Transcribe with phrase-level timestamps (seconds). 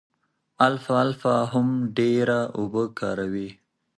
[0.67, 1.67] الفالفا هم
[1.97, 3.49] ډېره اوبه کاروي.